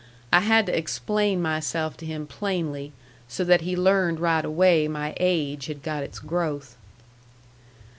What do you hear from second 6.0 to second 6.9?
its growth.